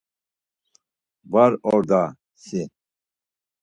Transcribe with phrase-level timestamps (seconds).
[1.31, 2.05] Var or daa
[2.45, 2.61] si!